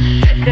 Yeah. 0.00 0.51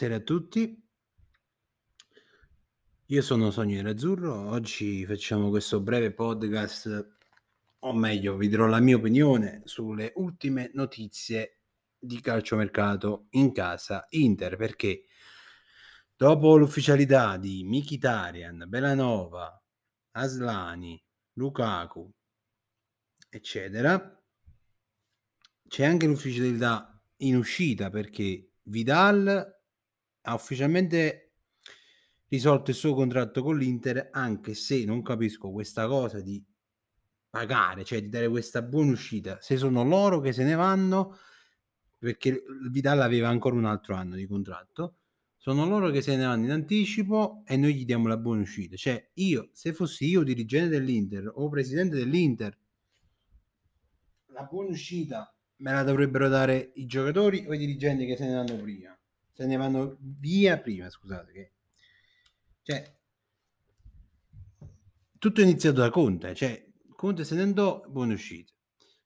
Buonasera 0.00 0.14
a 0.14 0.20
tutti. 0.20 0.88
Io 3.04 3.22
sono 3.22 3.50
Sogno 3.50 3.74
Nerazzurro. 3.74 4.48
Oggi 4.48 5.04
facciamo 5.04 5.50
questo 5.50 5.82
breve 5.82 6.14
podcast, 6.14 7.16
o 7.80 7.92
meglio, 7.92 8.36
vi 8.36 8.48
dirò 8.48 8.64
la 8.64 8.80
mia 8.80 8.96
opinione 8.96 9.60
sulle 9.64 10.12
ultime 10.14 10.70
notizie 10.72 11.58
di 11.98 12.18
calciomercato 12.22 13.26
in 13.30 13.52
casa 13.52 14.06
Inter. 14.10 14.56
Perché 14.56 15.04
dopo 16.16 16.56
l'ufficialità 16.56 17.36
di 17.36 17.62
Mkhitaryan, 17.64 18.64
Belanova, 18.68 19.62
Aslani, 20.12 20.98
Lukaku, 21.34 22.10
eccetera, 23.28 24.18
c'è 25.68 25.84
anche 25.84 26.06
l'ufficialità 26.06 26.98
in 27.18 27.36
uscita 27.36 27.90
perché 27.90 28.52
Vidal 28.62 29.59
ha 30.22 30.34
ufficialmente 30.34 31.32
risolto 32.28 32.70
il 32.70 32.76
suo 32.76 32.94
contratto 32.94 33.42
con 33.42 33.58
l'Inter, 33.58 34.10
anche 34.12 34.54
se 34.54 34.84
non 34.84 35.02
capisco 35.02 35.50
questa 35.50 35.86
cosa 35.86 36.20
di 36.20 36.42
pagare, 37.28 37.84
cioè 37.84 38.02
di 38.02 38.08
dare 38.08 38.28
questa 38.28 38.62
buona 38.62 38.92
uscita. 38.92 39.40
Se 39.40 39.56
sono 39.56 39.84
loro 39.84 40.20
che 40.20 40.32
se 40.32 40.44
ne 40.44 40.54
vanno, 40.54 41.16
perché 41.98 42.42
Vidal 42.70 43.00
aveva 43.00 43.28
ancora 43.28 43.56
un 43.56 43.64
altro 43.64 43.94
anno 43.94 44.16
di 44.16 44.26
contratto, 44.26 44.96
sono 45.36 45.66
loro 45.66 45.90
che 45.90 46.02
se 46.02 46.16
ne 46.16 46.24
vanno 46.24 46.44
in 46.44 46.50
anticipo 46.50 47.42
e 47.46 47.56
noi 47.56 47.74
gli 47.74 47.84
diamo 47.84 48.08
la 48.08 48.18
buona 48.18 48.42
uscita. 48.42 48.76
Cioè, 48.76 49.10
io, 49.14 49.48
se 49.52 49.72
fossi 49.72 50.06
io 50.06 50.22
dirigente 50.22 50.68
dell'Inter 50.68 51.30
o 51.34 51.48
presidente 51.48 51.96
dell'Inter, 51.96 52.58
la 54.26 54.42
buona 54.42 54.70
uscita 54.70 55.34
me 55.56 55.72
la 55.72 55.82
dovrebbero 55.82 56.28
dare 56.28 56.72
i 56.74 56.86
giocatori 56.86 57.44
o 57.46 57.54
i 57.54 57.58
dirigenti 57.58 58.06
che 58.06 58.16
se 58.16 58.26
ne 58.26 58.34
vanno 58.34 58.56
prima. 58.56 58.98
Se 59.40 59.46
ne 59.46 59.56
vanno 59.56 59.96
via 59.98 60.60
prima, 60.60 60.90
scusate. 60.90 61.32
Che... 61.32 61.52
Cioè, 62.60 62.94
tutto 65.18 65.40
è 65.40 65.44
iniziato 65.44 65.80
da 65.80 65.88
Conte. 65.88 66.34
Cioè, 66.34 66.62
Conte 66.94 67.24
se 67.24 67.36
ne 67.36 67.40
andò, 67.40 67.82
buona 67.88 68.12
uscita. 68.12 68.52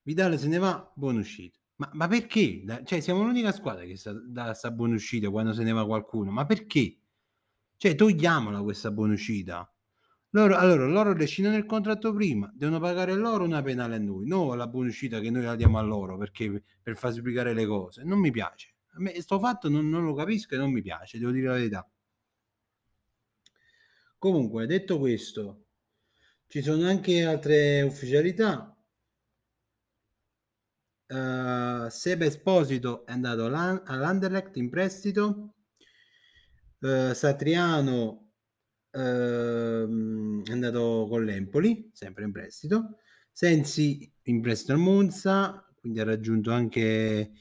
Vidale 0.01 0.37
se 0.37 0.49
ne 0.49 0.57
va, 0.57 0.91
buona 0.93 1.19
uscita. 1.21 1.57
Ma, 1.77 1.89
ma 1.93 2.09
perché? 2.09 2.63
Da- 2.65 2.83
Cioè, 2.83 2.99
siamo 2.99 3.23
l'unica 3.23 3.53
squadra 3.53 3.85
che 3.85 3.95
sta, 3.95 4.11
dà 4.11 4.53
sta 4.53 4.71
buona 4.71 4.95
uscita 4.95 5.29
quando 5.29 5.53
se 5.53 5.63
ne 5.63 5.71
va 5.71 5.85
qualcuno. 5.85 6.31
Ma 6.31 6.45
perché? 6.45 6.97
Cioè, 7.77 7.95
togliamola 7.95 8.61
questa 8.61 8.91
buona 8.91 9.13
uscita. 9.13 9.73
Loro, 10.31 10.57
allora, 10.57 10.85
loro 10.85 11.13
decidono 11.13 11.55
il 11.55 11.65
contratto 11.65 12.13
prima, 12.13 12.51
devono 12.53 12.81
pagare 12.81 13.13
loro 13.13 13.45
una 13.45 13.61
penale 13.61 13.95
a 13.95 13.99
noi, 13.99 14.27
non 14.27 14.57
la 14.57 14.67
buona 14.67 14.89
uscita 14.89 15.21
che 15.21 15.29
noi 15.29 15.43
la 15.43 15.55
diamo 15.55 15.77
a 15.77 15.81
loro 15.81 16.17
perché, 16.17 16.61
per 16.81 16.97
far 16.97 17.13
spiegare 17.13 17.53
le 17.53 17.65
cose. 17.65 18.03
Non 18.03 18.19
mi 18.19 18.31
piace. 18.31 18.74
A 18.95 18.99
me 19.01 19.19
sto 19.21 19.39
fatto 19.39 19.69
non, 19.69 19.89
non 19.89 20.05
lo 20.05 20.13
capisco 20.13 20.55
e 20.55 20.57
non 20.57 20.71
mi 20.71 20.81
piace, 20.81 21.19
devo 21.19 21.31
dire 21.31 21.47
la 21.47 21.53
verità. 21.53 21.89
Comunque, 24.17 24.65
detto 24.65 24.97
questo, 24.97 25.65
ci 26.47 26.61
sono 26.61 26.87
anche 26.87 27.23
altre 27.23 27.81
ufficialità. 27.81 28.71
Uh, 31.07 31.87
Sebe 31.89 32.25
Esposito 32.25 33.05
è 33.05 33.11
andato 33.11 33.45
all'An- 33.45 33.83
all'Anderlecht 33.85 34.55
in 34.57 34.69
prestito. 34.69 35.53
Eh, 36.79 37.13
Satriano 37.13 38.31
ehm, 38.91 40.45
è 40.45 40.51
andato 40.51 41.07
con 41.09 41.23
l'Empoli, 41.23 41.89
sempre 41.93 42.23
in 42.23 42.31
prestito. 42.31 42.99
Sensi 43.31 44.11
in 44.23 44.41
prestito 44.41 44.73
al 44.73 44.79
Monza, 44.79 45.67
quindi 45.79 45.99
ha 45.99 46.03
raggiunto 46.03 46.51
anche 46.51 47.31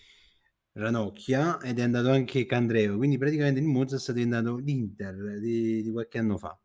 Ranocchia 0.75 1.61
ed 1.61 1.79
è 1.79 1.83
andato 1.83 2.11
anche 2.11 2.47
Candreo. 2.47 2.97
Quindi 2.97 3.17
praticamente 3.19 3.61
il 3.61 3.67
Monza 3.67 3.99
sta 3.99 4.13
diventando 4.13 4.57
l'Inter 4.57 5.39
di, 5.39 5.83
di 5.83 5.91
qualche 5.91 6.19
anno 6.19 6.37
fa. 6.37 6.59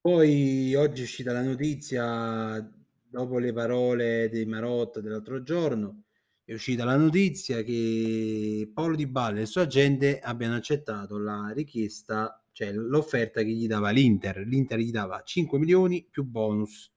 Poi 0.00 0.72
oggi 0.76 1.00
è 1.00 1.04
uscita 1.04 1.32
la 1.32 1.42
notizia, 1.42 2.64
dopo 3.08 3.38
le 3.38 3.52
parole 3.52 4.28
di 4.28 4.46
Marotta 4.46 5.00
dell'altro 5.00 5.42
giorno, 5.42 6.04
è 6.44 6.52
uscita 6.52 6.84
la 6.84 6.96
notizia 6.96 7.62
che 7.62 8.70
Paolo 8.72 8.94
Di 8.94 9.08
Balla 9.08 9.38
e 9.38 9.42
il 9.42 9.46
suo 9.48 9.62
agente 9.62 10.20
abbiano 10.20 10.54
accettato 10.54 11.18
la 11.18 11.50
richiesta, 11.52 12.40
cioè 12.52 12.72
l'offerta 12.72 13.42
che 13.42 13.50
gli 13.50 13.66
dava 13.66 13.90
l'Inter. 13.90 14.38
L'Inter 14.46 14.78
gli 14.78 14.92
dava 14.92 15.20
5 15.24 15.58
milioni 15.58 16.06
più 16.08 16.22
bonus 16.22 16.92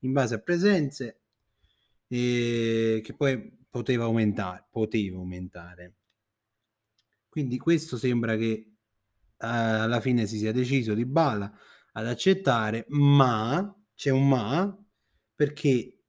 in 0.00 0.12
base 0.12 0.34
a 0.34 0.38
presenze 0.40 1.20
e 2.06 3.00
che 3.02 3.14
poi 3.14 3.58
poteva 3.70 4.04
aumentare, 4.04 4.66
poteva 4.70 5.16
aumentare. 5.16 5.94
Quindi 7.28 7.56
questo 7.58 7.96
sembra 7.96 8.36
che 8.36 8.46
eh, 8.46 8.74
alla 9.38 10.00
fine 10.00 10.26
si 10.26 10.38
sia 10.38 10.52
deciso 10.52 10.94
Di 10.94 11.06
Balla 11.06 11.50
ad 11.92 12.06
accettare, 12.06 12.84
ma 12.88 13.74
c'è 13.94 14.10
un 14.10 14.28
ma 14.28 14.76
perché 15.34 16.00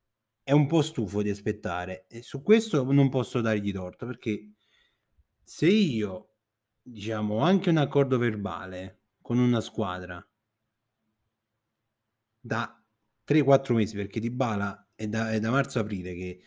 è 0.43 0.51
un 0.51 0.67
po' 0.67 0.81
stufo 0.81 1.21
di 1.21 1.29
aspettare 1.29 2.05
e 2.07 2.21
su 2.21 2.41
questo 2.41 2.83
non 2.91 3.09
posso 3.09 3.41
dargli 3.41 3.71
torto 3.71 4.05
perché 4.05 4.53
se 5.43 5.67
io 5.67 6.35
diciamo 6.81 7.35
ho 7.35 7.39
anche 7.39 7.69
un 7.69 7.77
accordo 7.77 8.17
verbale 8.17 9.03
con 9.21 9.37
una 9.37 9.61
squadra 9.61 10.25
da 12.39 12.83
3-4 13.25 13.73
mesi 13.73 13.95
perché 13.95 14.19
Di 14.19 14.31
Bala 14.31 14.91
è 14.95 15.07
da, 15.07 15.31
è 15.31 15.39
da 15.39 15.51
marzo-aprile 15.51 16.13
che 16.13 16.41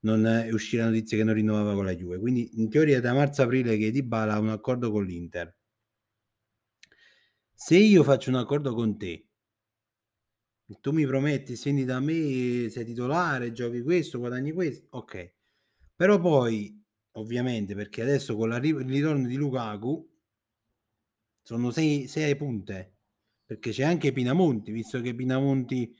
non 0.00 0.48
uscita 0.52 0.84
la 0.84 0.90
notizia 0.90 1.16
che 1.16 1.24
non 1.24 1.34
rinnovava 1.34 1.74
con 1.74 1.84
la 1.84 1.94
Juve 1.94 2.18
quindi 2.18 2.60
in 2.60 2.68
teoria 2.68 3.00
da 3.00 3.12
marzo-aprile 3.12 3.76
che 3.76 3.90
Di 3.90 4.02
Bala 4.02 4.34
ha 4.34 4.38
un 4.38 4.48
accordo 4.48 4.90
con 4.90 5.04
l'Inter 5.04 5.54
se 7.54 7.76
io 7.76 8.02
faccio 8.02 8.30
un 8.30 8.36
accordo 8.36 8.74
con 8.74 8.96
te 8.96 9.30
tu 10.80 10.92
mi 10.92 11.04
prometti, 11.06 11.56
scendi 11.56 11.84
da 11.84 11.98
me, 11.98 12.68
sei 12.70 12.84
titolare, 12.84 13.52
giochi 13.52 13.82
questo, 13.82 14.18
guadagni 14.18 14.52
questo, 14.52 14.86
ok. 14.90 15.32
Però 15.96 16.20
poi, 16.20 16.80
ovviamente, 17.12 17.74
perché 17.74 18.02
adesso 18.02 18.36
con 18.36 18.52
il 18.52 18.60
ritorno 18.60 19.26
di 19.26 19.34
Lukaku 19.34 20.08
sono 21.42 21.70
sei, 21.70 22.06
sei 22.06 22.36
punte, 22.36 22.98
perché 23.44 23.70
c'è 23.70 23.82
anche 23.82 24.12
Pinamonti, 24.12 24.70
visto 24.70 25.00
che 25.00 25.14
Pinamonti 25.14 25.94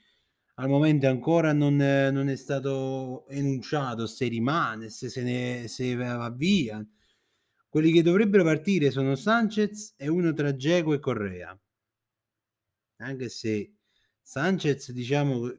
al 0.61 0.69
momento 0.69 1.07
ancora 1.07 1.53
non, 1.53 1.75
non 1.75 2.29
è 2.29 2.35
stato 2.35 3.27
enunciato 3.29 4.05
se 4.05 4.27
rimane, 4.27 4.89
se, 4.89 5.09
se, 5.09 5.23
ne, 5.23 5.67
se 5.67 5.95
va 5.95 6.29
via. 6.29 6.85
Quelli 7.67 7.91
che 7.91 8.03
dovrebbero 8.03 8.43
partire 8.43 8.91
sono 8.91 9.15
Sanchez 9.15 9.95
e 9.97 10.07
uno 10.07 10.33
tra 10.33 10.55
Geco 10.55 10.93
e 10.93 10.99
Correa. 10.99 11.59
Anche 12.97 13.29
se 13.29 13.73
Sanchez, 14.21 14.91
diciamo, 14.91 15.51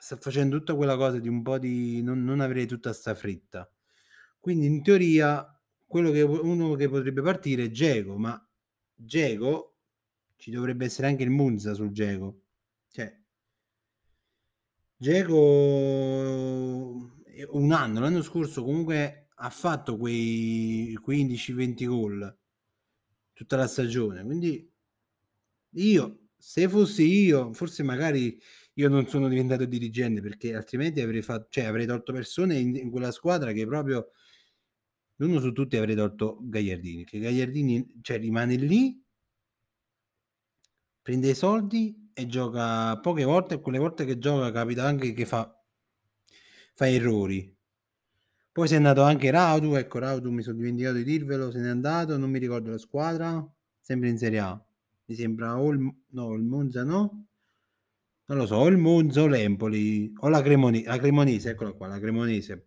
sta 0.00 0.16
facendo 0.16 0.58
tutta 0.58 0.74
quella 0.74 0.96
cosa 0.96 1.20
di 1.20 1.28
un 1.28 1.42
po' 1.42 1.58
di 1.58 2.02
non, 2.02 2.24
non 2.24 2.40
avere 2.40 2.66
tutta 2.66 2.92
sta 2.92 3.14
fretta. 3.14 3.70
Quindi 4.40 4.66
in 4.66 4.82
teoria 4.82 5.46
quello 5.86 6.10
che 6.10 6.22
uno 6.22 6.74
che 6.74 6.88
potrebbe 6.88 7.22
partire 7.22 7.64
è 7.64 7.70
Geco, 7.70 8.18
ma 8.18 8.44
Geco 8.92 9.76
ci 10.34 10.50
dovrebbe 10.50 10.86
essere 10.86 11.06
anche 11.06 11.22
il 11.22 11.30
Munza 11.30 11.74
sul 11.74 11.92
Geco. 11.92 12.40
Cioè 12.88 13.19
Geco 15.02 15.34
eh, 17.24 17.46
un 17.52 17.72
anno, 17.72 18.00
l'anno 18.00 18.20
scorso 18.20 18.62
comunque 18.62 19.28
ha 19.34 19.48
fatto 19.48 19.96
quei 19.96 20.94
15-20 21.02 21.86
gol 21.86 22.38
tutta 23.32 23.56
la 23.56 23.66
stagione, 23.66 24.22
quindi 24.22 24.70
io 25.76 26.28
se 26.36 26.68
fossi 26.68 27.04
io, 27.04 27.50
forse 27.54 27.82
magari 27.82 28.38
io 28.74 28.88
non 28.90 29.06
sono 29.08 29.28
diventato 29.28 29.64
dirigente 29.64 30.20
perché 30.20 30.54
altrimenti 30.54 31.00
avrei 31.00 31.22
fatto, 31.22 31.46
cioè 31.48 31.64
avrei 31.64 31.86
tolto 31.86 32.12
persone 32.12 32.58
in, 32.58 32.76
in 32.76 32.90
quella 32.90 33.10
squadra 33.10 33.52
che 33.52 33.66
proprio 33.66 34.10
uno 35.16 35.40
su 35.40 35.52
tutti 35.52 35.78
avrei 35.78 35.96
tolto 35.96 36.40
Gagliardini, 36.42 37.04
che 37.04 37.20
Gagliardini 37.20 38.00
cioè, 38.02 38.18
rimane 38.18 38.56
lì, 38.56 39.02
prende 41.00 41.30
i 41.30 41.34
soldi 41.34 42.09
e 42.20 42.26
gioca 42.26 42.98
poche 43.00 43.24
volte 43.24 43.54
e 43.54 43.60
quelle 43.60 43.78
volte 43.78 44.04
che 44.04 44.18
gioca 44.18 44.50
capita 44.52 44.84
anche 44.84 45.12
che 45.12 45.26
fa, 45.26 45.52
fa 46.74 46.88
errori. 46.88 47.56
Poi 48.52 48.68
si 48.68 48.74
è 48.74 48.76
andato 48.76 49.02
anche 49.02 49.30
Raudu, 49.30 49.74
ecco 49.74 49.98
Raudu 49.98 50.30
mi 50.30 50.42
sono 50.42 50.56
dimenticato 50.56 50.96
di 50.96 51.04
dirvelo, 51.04 51.50
se 51.50 51.60
n'è 51.60 51.68
andato, 51.68 52.16
non 52.16 52.30
mi 52.30 52.38
ricordo 52.38 52.70
la 52.70 52.78
squadra, 52.78 53.46
sempre 53.80 54.08
in 54.08 54.18
Serie 54.18 54.38
A. 54.40 54.64
Mi 55.06 55.14
sembra 55.14 55.58
o 55.58 55.70
il, 55.70 55.94
no, 56.10 56.34
il 56.34 56.42
Monza 56.42 56.84
no, 56.84 57.26
non 58.26 58.38
lo 58.38 58.46
so, 58.46 58.56
o 58.56 58.66
il 58.68 58.76
Monza 58.76 59.22
o 59.22 59.26
l'Empoli 59.26 60.12
o 60.20 60.28
la, 60.28 60.42
Cremoni- 60.42 60.84
la 60.84 60.98
Cremonese, 60.98 61.50
eccola 61.50 61.72
qua, 61.72 61.88
la 61.88 61.98
Cremonese. 61.98 62.66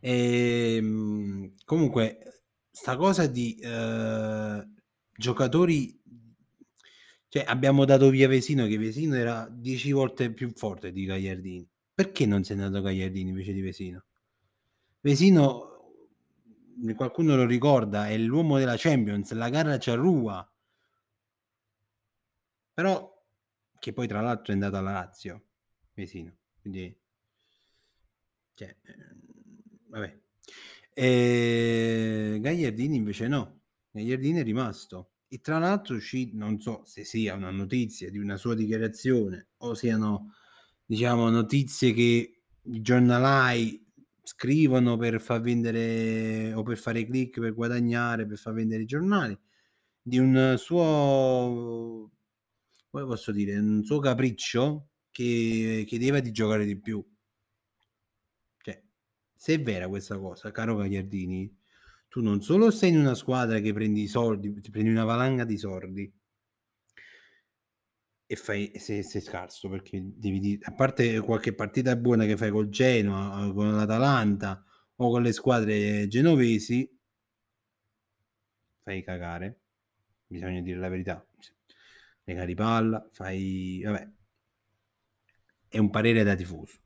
Ehm, 0.00 1.54
comunque, 1.64 2.42
sta 2.70 2.96
cosa 2.96 3.26
di 3.26 3.56
eh, 3.60 4.66
giocatori, 5.16 6.00
cioè 7.32 7.44
abbiamo 7.46 7.86
dato 7.86 8.10
via 8.10 8.28
Vesino, 8.28 8.66
che 8.66 8.76
Vesino 8.76 9.14
era 9.14 9.48
10 9.50 9.92
volte 9.92 10.30
più 10.34 10.52
forte 10.54 10.92
di 10.92 11.06
Gagliardini. 11.06 11.66
Perché 11.94 12.26
non 12.26 12.44
si 12.44 12.52
è 12.52 12.56
andato 12.56 12.82
Gagliardini 12.82 13.30
invece 13.30 13.54
di 13.54 13.62
Vesino? 13.62 14.04
Vesino, 15.00 15.94
qualcuno 16.94 17.34
lo 17.34 17.46
ricorda, 17.46 18.06
è 18.06 18.18
l'uomo 18.18 18.58
della 18.58 18.74
Champions, 18.76 19.32
la 19.32 19.48
gara 19.48 19.78
ci 19.78 19.88
arrua. 19.88 20.46
Però, 22.74 23.24
che 23.78 23.92
poi 23.94 24.06
tra 24.06 24.20
l'altro 24.20 24.52
è 24.52 24.54
andato 24.54 24.76
alla 24.76 24.92
Lazio, 24.92 25.44
Vesino. 25.94 26.36
Quindi, 26.60 26.94
cioè, 28.52 28.76
ehm, 28.82 29.20
vabbè. 29.86 30.20
E 30.92 32.38
Gagliardini 32.42 32.94
invece 32.94 33.26
no, 33.26 33.60
Gagliardini 33.90 34.40
è 34.40 34.42
rimasto. 34.42 35.12
E 35.32 35.40
tra 35.40 35.58
l'altro 35.58 35.94
uscì, 35.96 36.32
non 36.34 36.60
so 36.60 36.82
se 36.84 37.04
sia 37.04 37.34
una 37.34 37.50
notizia 37.50 38.10
di 38.10 38.18
una 38.18 38.36
sua 38.36 38.54
dichiarazione 38.54 39.48
o 39.60 39.72
siano, 39.72 40.34
diciamo, 40.84 41.30
notizie 41.30 41.94
che 41.94 42.42
i 42.60 42.80
giornalai 42.82 43.82
scrivono 44.22 44.98
per 44.98 45.22
far 45.22 45.40
vendere 45.40 46.52
o 46.52 46.62
per 46.62 46.76
fare 46.76 47.06
click, 47.06 47.40
per 47.40 47.54
guadagnare, 47.54 48.26
per 48.26 48.36
far 48.36 48.52
vendere 48.52 48.82
i 48.82 48.84
giornali, 48.84 49.34
di 50.02 50.18
un 50.18 50.56
suo, 50.58 52.10
come 52.90 53.04
posso 53.06 53.32
dire, 53.32 53.56
un 53.56 53.82
suo 53.84 54.00
capriccio 54.00 54.90
che 55.10 55.84
chiedeva 55.86 56.20
di 56.20 56.30
giocare 56.30 56.66
di 56.66 56.78
più. 56.78 57.02
Cioè, 58.58 58.82
se 59.34 59.54
è 59.54 59.62
vera 59.62 59.88
questa 59.88 60.18
cosa, 60.18 60.50
caro 60.50 60.76
Gagliardini, 60.76 61.61
tu 62.12 62.20
non 62.20 62.42
solo 62.42 62.70
sei 62.70 62.90
in 62.90 62.98
una 62.98 63.14
squadra 63.14 63.58
che 63.58 63.72
prendi 63.72 64.02
i 64.02 64.06
soldi, 64.06 64.60
ti 64.60 64.68
prendi 64.70 64.90
una 64.90 65.04
valanga 65.04 65.46
di 65.46 65.56
soldi 65.56 66.12
e 68.26 68.36
fai 68.36 68.72
sei, 68.78 69.02
sei 69.02 69.20
scarso 69.20 69.68
perché 69.68 70.00
devi 70.02 70.38
di- 70.40 70.58
a 70.62 70.72
parte 70.72 71.20
qualche 71.20 71.54
partita 71.54 71.94
buona 71.96 72.24
che 72.24 72.36
fai 72.36 72.50
col 72.50 72.68
Genoa, 72.68 73.52
con 73.52 73.74
l'Atalanta 73.76 74.64
o 74.96 75.10
con 75.10 75.22
le 75.22 75.32
squadre 75.32 76.06
genovesi, 76.08 76.88
fai 78.82 79.02
cagare. 79.02 79.60
Bisogna 80.26 80.60
dire 80.60 80.78
la 80.78 80.88
verità. 80.88 81.24
Regali 82.24 82.54
palla, 82.54 83.08
fai 83.12 83.80
vabbè. 83.84 84.10
È 85.66 85.78
un 85.78 85.90
parere 85.90 86.22
da 86.22 86.36
tifoso. 86.36 86.78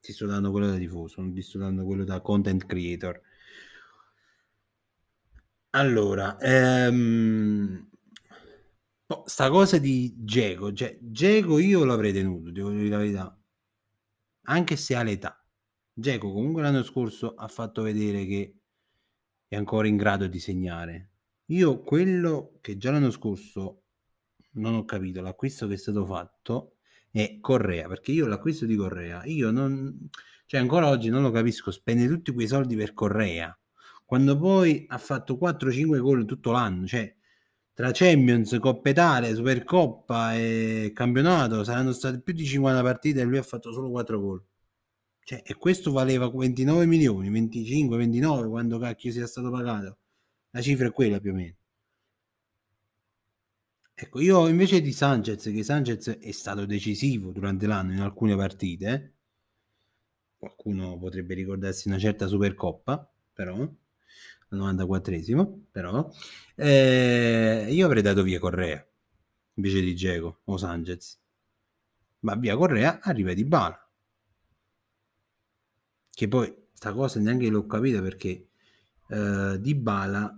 Ti 0.00 0.12
sto 0.12 0.26
dando 0.26 0.50
quello 0.50 0.66
da 0.66 0.76
tifoso, 0.76 1.20
non 1.20 1.32
ti 1.32 1.42
sto 1.42 1.58
dando 1.58 1.84
quello 1.84 2.04
da 2.04 2.20
content 2.20 2.66
creator. 2.66 3.20
Allora, 5.72 6.36
ehm, 6.40 7.88
sta 9.24 9.50
cosa 9.50 9.78
di 9.78 10.14
Geco, 10.18 10.72
cioè 10.72 10.98
Geco 11.00 11.58
io 11.58 11.84
l'avrei 11.84 12.12
tenuto, 12.12 12.50
devo 12.50 12.70
dire 12.70 12.88
la 12.88 12.96
verità, 12.98 13.40
anche 14.46 14.76
se 14.76 14.96
ha 14.96 15.02
l'età. 15.02 15.44
Geco 15.92 16.32
comunque 16.32 16.62
l'anno 16.62 16.82
scorso 16.82 17.34
ha 17.34 17.46
fatto 17.48 17.82
vedere 17.82 18.26
che 18.26 18.56
è 19.48 19.56
ancora 19.56 19.86
in 19.86 19.96
grado 19.96 20.26
di 20.26 20.38
segnare. 20.40 21.10
Io 21.46 21.80
quello 21.82 22.58
che 22.60 22.76
già 22.76 22.90
l'anno 22.90 23.10
scorso 23.10 23.84
non 24.54 24.74
ho 24.74 24.84
capito, 24.84 25.20
l'acquisto 25.20 25.66
che 25.68 25.74
è 25.74 25.76
stato 25.76 26.04
fatto 26.06 26.78
è 27.10 27.38
Correa, 27.40 27.88
perché 27.88 28.12
io 28.12 28.26
l'acquisto 28.26 28.66
di 28.66 28.76
Correa, 28.76 29.24
io 29.24 29.50
non, 29.50 30.08
cioè 30.46 30.60
ancora 30.60 30.88
oggi 30.88 31.10
non 31.10 31.22
lo 31.22 31.30
capisco, 31.30 31.70
spende 31.70 32.08
tutti 32.08 32.32
quei 32.32 32.48
soldi 32.48 32.76
per 32.76 32.92
Correa 32.92 33.56
quando 34.10 34.36
poi 34.36 34.86
ha 34.88 34.98
fatto 34.98 35.36
4-5 35.36 36.00
gol 36.00 36.24
tutto 36.24 36.50
l'anno, 36.50 36.84
cioè 36.84 37.14
tra 37.72 37.92
Champions, 37.92 38.58
Coppa 38.58 38.88
Italia, 38.88 39.32
Supercoppa 39.32 40.34
e 40.34 40.90
campionato 40.92 41.62
saranno 41.62 41.92
state 41.92 42.20
più 42.20 42.32
di 42.34 42.44
50 42.44 42.82
partite 42.82 43.20
e 43.20 43.24
lui 43.24 43.38
ha 43.38 43.44
fatto 43.44 43.70
solo 43.72 43.88
4 43.88 44.20
gol. 44.20 44.44
Cioè, 45.22 45.42
e 45.46 45.54
questo 45.54 45.92
valeva 45.92 46.28
29 46.28 46.86
milioni, 46.86 47.30
25, 47.30 47.96
29 47.96 48.48
quando 48.48 48.78
cacchio 48.80 49.12
sia 49.12 49.28
stato 49.28 49.48
pagato. 49.48 49.98
La 50.50 50.60
cifra 50.60 50.88
è 50.88 50.90
quella 50.90 51.20
più 51.20 51.30
o 51.30 51.34
meno. 51.34 51.54
Ecco, 53.94 54.18
io 54.18 54.48
invece 54.48 54.80
di 54.80 54.90
Sanchez, 54.90 55.44
che 55.44 55.62
Sanchez 55.62 56.18
è 56.18 56.32
stato 56.32 56.66
decisivo 56.66 57.30
durante 57.30 57.68
l'anno 57.68 57.92
in 57.92 58.00
alcune 58.00 58.34
partite, 58.34 59.14
qualcuno 60.36 60.98
potrebbe 60.98 61.34
ricordarsi 61.34 61.86
una 61.86 61.98
certa 61.98 62.26
Supercoppa, 62.26 63.08
però 63.32 63.72
al 64.50 64.58
94esimo, 64.58 65.66
però 65.70 66.08
eh, 66.56 67.66
io 67.70 67.86
avrei 67.86 68.02
dato 68.02 68.22
via 68.22 68.38
Correa 68.38 68.84
invece 69.54 69.80
di 69.80 69.94
Geco 69.94 70.40
o 70.44 70.56
Sanchez. 70.56 71.18
Ma 72.20 72.34
via 72.36 72.56
Correa 72.56 73.00
arriva 73.02 73.34
di 73.34 73.44
Bala. 73.44 73.78
Che 76.12 76.28
poi 76.28 76.54
sta 76.72 76.92
cosa 76.92 77.18
neanche 77.20 77.48
l'ho 77.48 77.66
capita 77.66 78.00
perché 78.00 78.50
eh, 79.08 79.56
di 79.60 79.74
Bala 79.74 80.32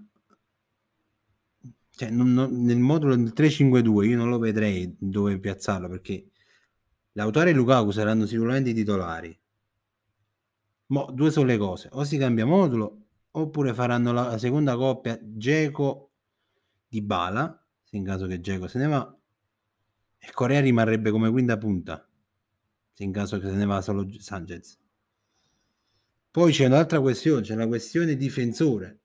cioè, 1.91 2.11
non- 2.11 2.33
non- 2.33 2.63
nel 2.65 2.79
modulo 2.79 3.15
del 3.17 3.33
3-5-2 3.33 4.07
io 4.07 4.17
non 4.17 4.29
lo 4.29 4.39
vedrei 4.39 4.95
dove 4.99 5.39
piazzarlo 5.39 5.89
perché 5.89 6.31
Lautaro 7.13 7.51
e 7.51 7.53
Lukaku 7.53 7.91
saranno 7.91 8.27
sicuramente 8.27 8.71
i 8.71 8.75
titolari. 8.75 9.39
Mo, 10.93 11.11
due 11.13 11.31
sono 11.33 11.47
le 11.47 11.57
cose, 11.59 11.89
o 11.93 12.05
si 12.05 12.17
cambia 12.19 12.47
modulo 12.47 13.02
oppure 13.33 13.75
faranno 13.75 14.13
la, 14.13 14.29
la 14.29 14.39
seconda 14.39 14.77
coppia 14.77 15.19
Geco 15.23 16.11
di 16.89 17.03
Bala, 17.03 17.65
se 17.83 17.97
in 17.97 18.05
caso 18.05 18.27
che 18.27 18.41
Geco 18.41 18.69
se 18.69 18.79
ne 18.79 18.87
va, 18.87 19.19
e 20.19 20.31
Corea 20.33 20.61
rimarrebbe 20.61 21.11
come 21.11 21.31
quinta 21.31 21.57
punta, 21.59 22.09
se 22.93 23.03
in 23.03 23.13
caso 23.13 23.39
che 23.39 23.49
se 23.49 23.55
ne 23.55 23.65
va 23.65 23.81
solo 23.81 24.07
Sanchez. 24.19 24.79
Poi 26.31 26.53
c'è 26.53 26.67
un'altra 26.67 27.01
questione, 27.01 27.43
c'è 27.43 27.55
la 27.55 27.67
questione 27.67 28.17
difensore, 28.17 29.01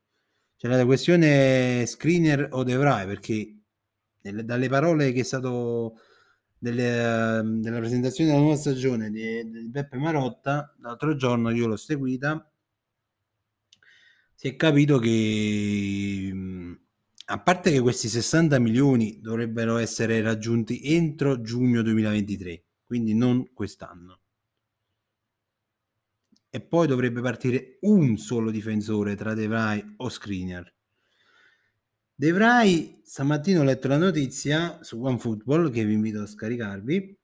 c'è 0.55 0.67
la 0.67 0.85
questione 0.85 1.85
screener 1.85 2.49
o 2.51 2.63
De 2.63 2.75
Vrij, 2.75 3.05
perché 3.05 3.57
nelle- 4.21 4.45
dalle 4.45 4.69
parole 4.69 5.11
che 5.11 5.21
è 5.21 5.23
stato 5.23 5.99
delle, 6.57 7.37
ehm, 7.39 7.61
della 7.61 7.79
presentazione 7.79 8.29
della 8.29 8.41
nuova 8.41 8.57
stagione 8.57 9.09
di, 9.11 9.49
di 9.49 9.69
Beppe 9.69 9.97
Marotta, 9.97 10.75
l'altro 10.79 11.15
giorno 11.15 11.49
io 11.49 11.67
l'ho 11.67 11.75
seguita, 11.75 12.49
si 14.39 14.49
è 14.49 14.55
capito 14.55 14.99
che 14.99 16.29
mh, 16.31 16.79
a 17.25 17.41
parte 17.41 17.71
che 17.71 17.79
questi 17.79 18.07
60 18.07 18.59
milioni 18.59 19.19
dovrebbero 19.19 19.77
essere 19.77 20.21
raggiunti 20.21 20.79
entro 20.93 21.41
giugno 21.41 21.81
2023, 21.81 22.63
quindi 22.83 23.15
non 23.15 23.51
quest'anno. 23.51 24.19
E 26.51 26.61
poi 26.61 26.85
dovrebbe 26.85 27.19
partire 27.19 27.79
un 27.81 28.17
solo 28.17 28.51
difensore 28.51 29.15
tra 29.15 29.33
De 29.33 29.47
Vrij 29.47 29.95
o 29.97 30.07
Skriniar. 30.07 30.71
De 32.13 33.01
stamattina 33.03 33.61
ho 33.61 33.63
letto 33.63 33.87
la 33.87 33.97
notizia 33.97 34.83
su 34.83 35.03
OneFootball 35.03 35.71
che 35.71 35.83
vi 35.83 35.93
invito 35.93 36.21
a 36.21 36.27
scaricarvi, 36.27 37.19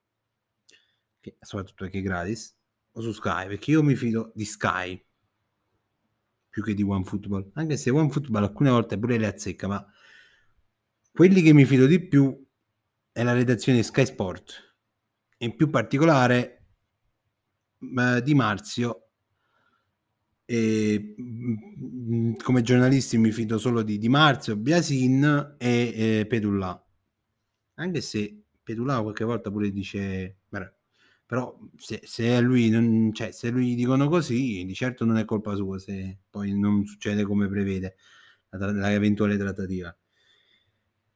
che, 1.19 1.37
soprattutto 1.39 1.83
perché 1.83 1.99
è 1.99 2.01
gratis, 2.01 2.57
o 2.93 3.01
su 3.01 3.11
Sky, 3.11 3.45
perché 3.49 3.69
io 3.69 3.83
mi 3.83 3.95
fido 3.95 4.31
di 4.33 4.45
Sky 4.45 4.99
più 6.53 6.61
che 6.61 6.75
di 6.75 6.83
OneFootball, 6.83 7.49
anche 7.55 7.77
se 7.77 7.89
OneFootball 7.89 8.43
alcune 8.43 8.69
volte 8.69 8.99
pure 8.99 9.17
le 9.17 9.25
azzecca, 9.25 9.67
ma 9.67 9.83
quelli 11.11 11.41
che 11.41 11.51
mi 11.51 11.65
fido 11.65 11.87
di 11.87 11.99
più 12.07 12.47
è 13.11 13.23
la 13.23 13.33
redazione 13.33 13.81
Sky 13.81 14.05
Sport, 14.05 14.75
e 15.35 15.45
in 15.45 15.55
più 15.55 15.71
particolare 15.71 16.67
eh, 17.79 18.21
Di 18.21 18.35
Marzio 18.35 19.07
e 20.45 21.15
come 22.43 22.61
giornalisti 22.61 23.17
mi 23.17 23.31
fido 23.31 23.57
solo 23.57 23.81
di 23.81 23.97
Di 23.97 24.09
Marzio, 24.09 24.55
Biasin 24.55 25.55
e 25.57 26.19
eh, 26.19 26.27
Pedullà. 26.27 26.79
Anche 27.77 28.01
se 28.01 28.43
Pedullà 28.61 29.01
qualche 29.01 29.23
volta 29.23 29.49
pure 29.49 29.71
dice, 29.71 30.41
"Beh, 30.49 30.73
però 31.33 31.57
se, 31.77 31.99
se 32.03 32.35
a 32.35 32.39
lui 32.39 32.69
non, 32.69 33.11
cioè, 33.11 33.31
se 33.31 33.49
lui 33.49 33.73
dicono 33.73 34.07
così, 34.07 34.63
di 34.65 34.73
certo 34.75 35.03
non 35.03 35.17
è 35.17 35.25
colpa 35.25 35.55
sua 35.55 35.79
se 35.79 36.19
poi 36.29 36.53
non 36.53 36.85
succede 36.85 37.23
come 37.23 37.47
prevede 37.49 37.95
l'eventuale 38.51 39.35
trattativa. 39.35 39.97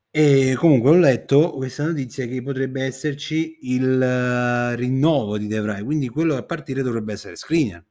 E 0.10 0.56
comunque 0.58 0.90
ho 0.90 0.96
letto 0.96 1.52
questa 1.52 1.86
notizia 1.86 2.26
che 2.26 2.42
potrebbe 2.42 2.82
esserci 2.82 3.60
il 3.74 4.02
eh, 4.02 4.76
rinnovo 4.76 5.38
di 5.38 5.46
De 5.46 5.60
Vrij, 5.62 5.84
quindi 5.84 6.10
quello 6.10 6.36
a 6.36 6.44
partire 6.44 6.82
dovrebbe 6.82 7.14
essere 7.14 7.36
Skriniar. 7.36 7.86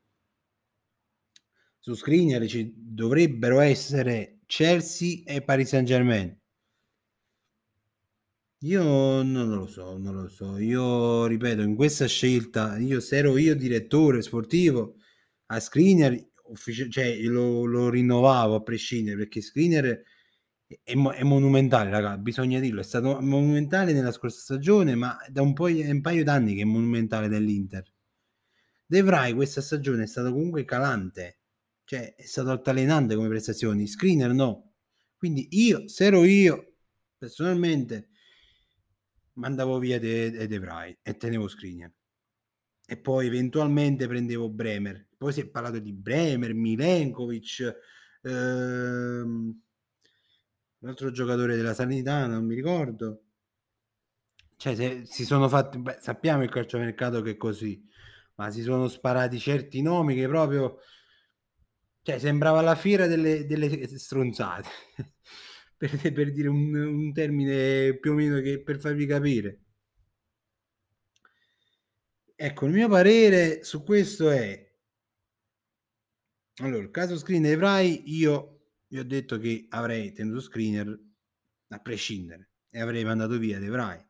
Su 1.79 1.95
Skriniar 1.95 2.45
ci 2.47 2.75
dovrebbero 2.77 3.61
essere 3.61 4.41
Chelsea 4.47 5.23
e 5.25 5.43
Paris 5.43 5.69
Saint 5.69 5.87
Germain. 5.87 6.37
Io 8.61 9.23
non 9.23 9.49
lo 9.51 9.67
so, 9.67 9.97
non 9.99 10.15
lo 10.15 10.29
so. 10.29 10.57
Io 10.59 11.27
ripeto, 11.27 11.61
in 11.63 11.75
questa 11.75 12.07
scelta, 12.07 12.79
io 12.79 13.01
se 13.01 13.17
ero 13.19 13.37
io 13.37 13.55
direttore 13.55 14.23
sportivo 14.23 14.97
a 15.47 15.61
Skriniar, 15.61 16.17
uffici- 16.45 16.91
cioè 16.91 17.17
lo, 17.23 17.65
lo 17.65 17.91
rinnovavo 17.91 18.55
a 18.57 18.63
prescindere 18.63 19.17
perché 19.19 19.41
Skriniar 19.43 20.03
è, 20.83 20.95
mo- 20.95 21.13
è 21.13 21.23
monumentale, 21.23 21.91
raga, 21.91 22.17
bisogna 22.19 22.59
dirlo, 22.59 22.81
è 22.81 22.85
stato 22.85 23.21
monumentale 23.21 23.93
nella 23.93 24.11
scorsa 24.13 24.41
stagione, 24.41 24.95
ma 24.95 25.17
da 25.29 25.43
un, 25.43 25.53
po', 25.53 25.67
un 25.67 26.01
paio 26.01 26.25
d'anni 26.25 26.55
che 26.55 26.63
è 26.63 26.65
monumentale 26.65 27.29
nell'Inter. 27.29 27.85
De 28.87 29.03
Vrij 29.03 29.35
questa 29.35 29.61
stagione 29.61 30.05
è 30.05 30.07
stato 30.07 30.33
comunque 30.33 30.65
calante, 30.65 31.41
cioè 31.85 32.15
è 32.15 32.25
stato 32.25 32.51
altalenante 32.51 33.15
come 33.15 33.29
prestazioni, 33.29 33.87
Screener 33.87 34.33
no. 34.33 34.73
Quindi 35.17 35.49
io, 35.51 35.89
se 35.89 36.05
ero 36.07 36.25
io, 36.25 36.75
personalmente, 37.19 38.09
mandavo 39.37 39.79
via 39.79 39.99
De, 39.99 40.31
De, 40.31 40.47
De 40.47 40.59
Vrij 40.59 40.99
e 41.03 41.17
tenevo 41.17 41.49
Screener. 41.49 41.93
E 42.87 42.97
poi 42.99 43.27
eventualmente 43.27 44.07
prendevo 44.07 44.49
Bremer. 44.49 45.09
Poi 45.17 45.33
si 45.33 45.41
è 45.41 45.49
parlato 45.49 45.79
di 45.79 45.93
Bremer, 45.93 46.55
Milenkovic, 46.55 47.75
ehm, 48.23 49.61
l'altro 50.81 51.11
giocatore 51.11 51.57
della 51.57 51.75
Sanità, 51.75 52.27
non 52.27 52.45
mi 52.45 52.55
ricordo. 52.55 53.23
Cioè, 54.57 54.75
se, 54.75 55.03
si 55.05 55.25
sono 55.25 55.49
fatti, 55.49 55.79
beh, 55.79 55.99
sappiamo 56.01 56.43
il 56.43 56.51
calciomercato 56.51 57.21
che 57.23 57.33
è 57.33 57.37
così, 57.37 57.85
ma 58.37 58.51
si 58.51 58.63
sono 58.63 58.89
sparati 58.89 59.39
certi 59.39 59.83
nomi 59.83 60.15
che 60.15 60.27
proprio, 60.27 60.79
cioè, 62.03 62.19
sembrava 62.19 62.61
la 62.63 62.75
fiera 62.75 63.07
delle, 63.07 63.45
delle 63.47 63.87
stronzate, 63.99 64.69
per, 65.77 65.91
per 66.13 66.33
dire 66.33 66.49
un, 66.49 66.75
un 66.75 67.13
termine 67.13 67.97
più 67.99 68.13
o 68.13 68.15
meno 68.15 68.41
che 68.41 68.63
per 68.63 68.79
farvi 68.79 69.07
capire. 69.07 69.61
Ecco, 72.35 72.67
il 72.67 72.73
mio 72.73 72.89
parere 72.89 73.65
su 73.65 73.83
questo 73.83 74.31
è 74.31 74.67
allora, 76.59 76.83
il 76.83 76.91
caso 76.91 77.19
screen 77.19 77.43
dei 77.43 77.57
Fry, 77.57 78.03
io 78.07 78.57
vi 78.89 78.99
ho 78.99 79.05
detto 79.05 79.39
che 79.39 79.67
avrei 79.69 80.13
tenuto 80.13 80.41
screener 80.41 80.99
a 81.69 81.79
prescindere 81.81 82.51
e 82.71 82.81
avrei 82.81 83.05
mandato 83.05 83.39
via 83.39 83.59
De 83.59 83.69
Vrij 83.69 84.05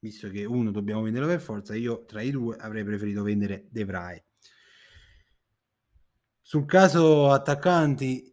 visto 0.00 0.30
che 0.30 0.44
uno 0.44 0.70
dobbiamo 0.70 1.02
venderlo 1.02 1.28
per 1.28 1.40
forza 1.40 1.74
io 1.74 2.04
tra 2.04 2.22
i 2.22 2.30
due 2.30 2.56
avrei 2.56 2.84
preferito 2.84 3.22
vendere 3.22 3.66
De 3.70 3.84
Vrij 3.84 4.22
sul 6.40 6.66
caso 6.66 7.30
attaccanti 7.30 8.29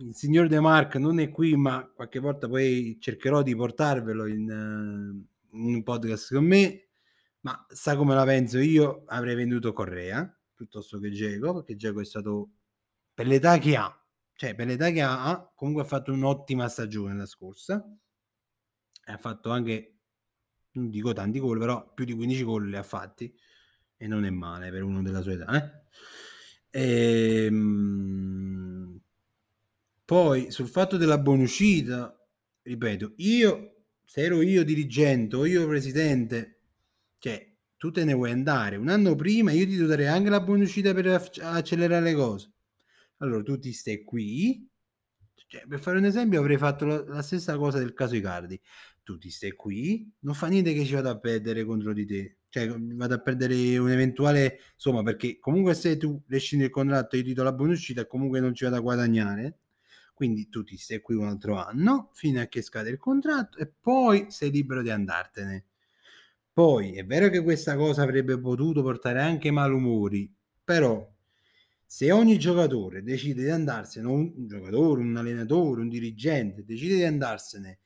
il 0.00 0.14
signor 0.14 0.48
De 0.48 0.60
Marc 0.60 0.96
non 0.96 1.20
è 1.20 1.28
qui 1.30 1.56
ma 1.56 1.86
qualche 1.94 2.20
volta 2.20 2.48
poi 2.48 2.96
cercherò 3.00 3.42
di 3.42 3.54
portarvelo 3.54 4.26
in, 4.26 4.50
uh, 4.50 5.56
in 5.56 5.74
un 5.74 5.82
podcast 5.82 6.34
con 6.34 6.44
me. 6.44 6.88
Ma 7.40 7.66
sa 7.68 7.96
come 7.96 8.14
la 8.14 8.24
penso 8.24 8.58
io 8.58 9.04
avrei 9.06 9.34
venduto 9.34 9.72
Correa 9.72 10.38
piuttosto 10.54 10.98
che 10.98 11.10
Geco 11.10 11.54
perché 11.54 11.74
Geco 11.76 12.00
è 12.00 12.04
stato 12.04 12.50
per 13.14 13.26
l'età 13.26 13.58
che 13.58 13.76
ha 13.76 13.94
cioè 14.34 14.54
per 14.54 14.66
l'età 14.66 14.90
che 14.90 15.02
ha, 15.02 15.50
comunque 15.54 15.82
ha 15.82 15.86
fatto 15.86 16.12
un'ottima 16.12 16.68
stagione 16.68 17.14
la 17.14 17.26
scorsa. 17.26 17.86
Ha 19.04 19.16
fatto 19.18 19.50
anche 19.50 19.96
non 20.72 20.88
dico 20.88 21.12
tanti 21.12 21.38
gol 21.40 21.58
però 21.58 21.92
più 21.92 22.04
di 22.06 22.14
15 22.14 22.42
gol 22.44 22.68
li 22.68 22.76
ha 22.76 22.82
fatti. 22.82 23.34
E 23.98 24.06
non 24.06 24.24
è 24.24 24.30
male 24.30 24.70
per 24.70 24.82
uno 24.82 25.02
della 25.02 25.20
sua 25.20 25.32
età 25.32 25.84
eh? 26.70 27.44
Ehm, 27.46 28.69
poi 30.10 30.50
sul 30.50 30.66
fatto 30.66 30.96
della 30.96 31.18
buonuscita 31.18 32.18
ripeto 32.62 33.12
io 33.18 33.84
se 34.02 34.22
ero 34.22 34.42
io 34.42 34.64
dirigente 34.64 35.36
o 35.36 35.46
io 35.46 35.68
presidente 35.68 36.62
cioè 37.20 37.48
tu 37.76 37.92
te 37.92 38.04
ne 38.04 38.12
vuoi 38.12 38.32
andare. 38.32 38.74
Un 38.74 38.88
anno 38.88 39.14
prima 39.14 39.52
io 39.52 39.64
ti 39.66 39.76
darei 39.86 40.08
anche 40.08 40.28
la 40.28 40.40
buonuscita 40.40 40.92
per 40.94 41.22
accelerare 41.42 42.04
le 42.04 42.14
cose. 42.14 42.52
Allora 43.18 43.44
tu 43.44 43.56
ti 43.60 43.72
stai 43.72 44.02
qui, 44.02 44.68
cioè, 45.46 45.64
per 45.68 45.78
fare 45.78 45.98
un 45.98 46.04
esempio 46.04 46.40
avrei 46.40 46.58
fatto 46.58 46.86
la, 46.86 47.04
la, 47.06 47.22
stessa 47.22 47.56
cosa 47.56 47.78
del 47.78 47.92
caso 47.92 48.16
Icardi, 48.16 48.60
tu 49.04 49.16
ti 49.16 49.30
stai 49.30 49.52
qui, 49.52 50.12
non 50.22 50.34
fa 50.34 50.48
niente 50.48 50.74
che 50.74 50.84
ci 50.84 50.94
vado 50.94 51.10
a 51.10 51.20
perdere 51.20 51.64
contro 51.64 51.92
di 51.92 52.04
te, 52.04 52.38
cioè 52.48 52.66
vado 52.68 53.14
a 53.14 53.20
perdere 53.20 53.78
un 53.78 53.90
eventuale 53.90 54.58
insomma 54.74 55.04
perché 55.04 55.38
comunque 55.38 55.74
se 55.74 55.96
tu 55.96 56.20
rescindi 56.26 56.64
il 56.64 56.70
contratto 56.70 57.16
io 57.16 57.22
ti 57.22 57.32
do 57.32 57.44
la 57.44 57.52
buona 57.52 57.74
uscita 57.74 58.06
comunque 58.06 58.40
non 58.40 58.54
ci 58.54 58.64
vado 58.64 58.76
a 58.76 58.80
guadagnare 58.80 59.58
quindi 60.20 60.50
tu 60.50 60.62
ti 60.64 60.76
stai 60.76 61.00
qui 61.00 61.14
un 61.14 61.28
altro 61.28 61.56
anno 61.56 62.10
fino 62.12 62.42
a 62.42 62.44
che 62.44 62.60
scade 62.60 62.90
il 62.90 62.98
contratto 62.98 63.56
e 63.56 63.66
poi 63.66 64.26
sei 64.28 64.50
libero 64.50 64.82
di 64.82 64.90
andartene 64.90 65.64
poi 66.52 66.92
è 66.96 67.06
vero 67.06 67.30
che 67.30 67.42
questa 67.42 67.74
cosa 67.74 68.02
avrebbe 68.02 68.38
potuto 68.38 68.82
portare 68.82 69.22
anche 69.22 69.50
malumori 69.50 70.30
però 70.62 71.10
se 71.86 72.12
ogni 72.12 72.38
giocatore 72.38 73.02
decide 73.02 73.44
di 73.44 73.48
andarsene, 73.48 74.06
un, 74.06 74.46
giocatore, 74.46 75.00
un 75.00 75.16
allenatore, 75.16 75.80
un 75.80 75.88
dirigente 75.88 76.66
decide 76.66 76.96
di 76.96 77.04
andarsene, 77.04 77.78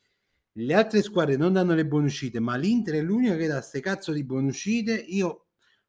le 0.55 0.75
altre 0.75 1.03
squadre 1.03 1.37
non 1.37 1.53
danno 1.53 1.75
le 1.75 1.87
buone 1.87 2.07
uscite, 2.07 2.41
ma 2.41 2.57
l'Inter 2.57 2.97
è 2.97 3.00
l'unica 3.00 3.37
che 3.37 3.47
dà 3.47 3.59
queste 3.59 3.81
cazzo 3.81 4.12
di 4.12 4.25
buone 4.25 4.49
uscite, 4.49 4.93
io 4.93 5.47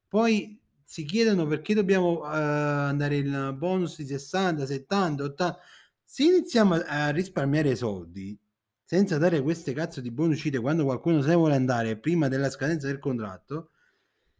poi 0.08 0.58
si 0.82 1.04
chiedono 1.04 1.46
perché 1.46 1.74
dobbiamo 1.74 2.20
uh, 2.20 2.24
andare 2.24 3.16
in 3.16 3.54
bonus 3.58 3.96
di 3.96 4.06
60, 4.06 4.64
70, 4.64 5.24
80. 5.24 5.58
Se 6.06 6.22
iniziamo 6.22 6.76
a 6.86 7.10
risparmiare 7.10 7.76
soldi 7.76 8.38
senza 8.82 9.18
dare 9.18 9.42
queste 9.42 9.74
cazzo 9.74 10.00
di 10.00 10.10
buone 10.10 10.32
uscite 10.32 10.58
quando 10.58 10.84
qualcuno 10.84 11.20
se 11.20 11.28
ne 11.28 11.34
vuole 11.34 11.54
andare 11.54 11.98
prima 11.98 12.28
della 12.28 12.48
scadenza 12.48 12.86
del 12.86 12.98
contratto, 12.98 13.72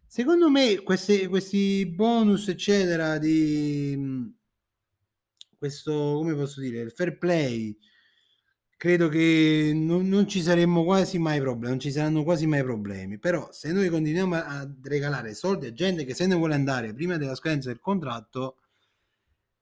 Secondo 0.08 0.48
me 0.48 0.80
questi, 0.82 1.26
questi 1.26 1.84
bonus, 1.84 2.48
eccetera, 2.48 3.18
di 3.18 3.92
mm, 3.96 4.26
questo, 5.58 5.92
come 5.92 6.34
posso 6.34 6.60
dire, 6.60 6.80
il 6.80 6.90
fair 6.92 7.18
play, 7.18 7.76
credo 8.76 9.08
che 9.08 9.72
non, 9.74 10.08
non, 10.08 10.26
ci 10.28 10.40
saremmo 10.42 10.84
quasi 10.84 11.18
mai 11.18 11.40
problemi, 11.40 11.70
non 11.70 11.80
ci 11.80 11.90
saranno 11.90 12.22
quasi 12.22 12.46
mai 12.46 12.62
problemi. 12.62 13.18
Però 13.18 13.50
se 13.52 13.72
noi 13.72 13.88
continuiamo 13.88 14.36
a 14.36 14.66
regalare 14.84 15.34
soldi 15.34 15.66
a 15.66 15.72
gente 15.72 16.04
che 16.04 16.14
se 16.14 16.26
ne 16.26 16.34
vuole 16.34 16.54
andare 16.54 16.94
prima 16.94 17.16
della 17.18 17.34
scadenza 17.34 17.68
del 17.68 17.80
contratto, 17.80 18.58